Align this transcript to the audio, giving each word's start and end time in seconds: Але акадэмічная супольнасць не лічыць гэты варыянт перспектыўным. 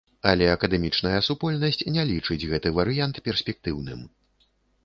Але 0.29 0.45
акадэмічная 0.53 1.19
супольнасць 1.27 1.77
не 1.97 2.07
лічыць 2.13 2.39
гэты 2.55 2.75
варыянт 2.81 3.21
перспектыўным. 3.29 4.01